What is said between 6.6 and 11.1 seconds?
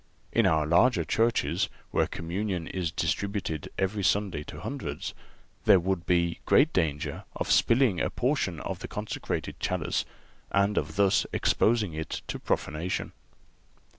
danger of spilling a portion of the consecrated chalice and of